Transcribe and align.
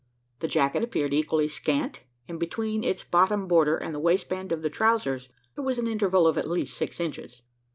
The 0.39 0.47
jacket 0.47 0.81
appeared 0.81 1.13
equally 1.13 1.47
scant; 1.47 1.99
and 2.27 2.39
between 2.39 2.83
its 2.83 3.03
bottom 3.03 3.47
border 3.47 3.77
and 3.77 3.93
the 3.93 3.99
waistband 3.99 4.51
of 4.51 4.63
the 4.63 4.69
trousers, 4.71 5.29
there 5.53 5.63
was 5.63 5.77
an 5.77 5.85
interval 5.87 6.25
of 6.25 6.39
at 6.39 6.49
least 6.49 6.75
six 6.75 6.99
inches. 6.99 7.43